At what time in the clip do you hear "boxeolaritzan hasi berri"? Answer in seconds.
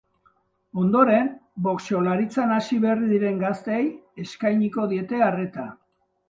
1.67-3.11